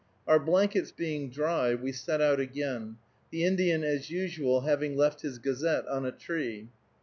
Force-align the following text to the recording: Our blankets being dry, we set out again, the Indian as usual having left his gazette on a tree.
Our 0.27 0.39
blankets 0.39 0.91
being 0.91 1.29
dry, 1.29 1.75
we 1.75 1.91
set 1.91 2.21
out 2.21 2.39
again, 2.39 2.97
the 3.29 3.43
Indian 3.45 3.83
as 3.83 4.09
usual 4.09 4.61
having 4.61 4.97
left 4.97 5.21
his 5.21 5.37
gazette 5.37 5.87
on 5.87 6.05
a 6.07 6.11
tree. 6.11 6.69